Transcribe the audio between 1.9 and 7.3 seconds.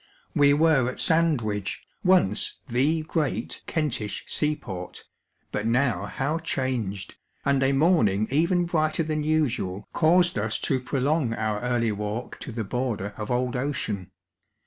once the great Kentish sea port, now how changed,